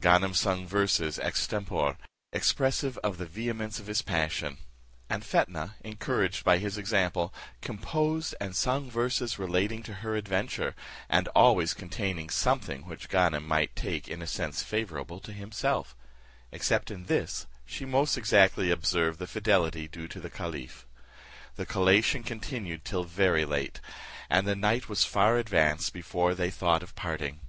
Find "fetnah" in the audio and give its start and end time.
5.22-5.74